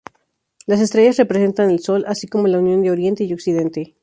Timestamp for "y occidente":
3.23-3.95